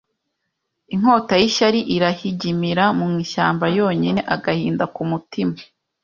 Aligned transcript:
Inkota 0.93 1.33
y'ishyari 1.41 1.79
irahigimira 1.95 2.85
mu 2.97 3.07
ishyamba 3.25 3.65
yonyine 3.77 4.21
Agahinda 4.35 4.85
ku 4.95 5.01
mutima 5.11 5.55